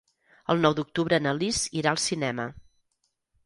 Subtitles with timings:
[0.53, 2.51] El nou d'octubre na Lis irà al cinema.